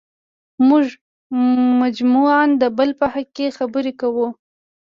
[0.67, 0.85] موږ
[1.81, 4.27] مجموعاً د بل په حق کې خبرې کوو.